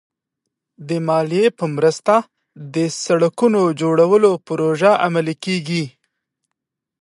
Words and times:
د 0.87 0.89
مالیې 1.07 1.47
په 1.57 1.65
مرسته 1.75 2.13
د 2.75 2.75
سړکونو 3.03 3.61
جوړولو 3.81 4.31
پروژې 4.47 4.91
عملي 5.05 5.35
کېږي. 5.43 5.83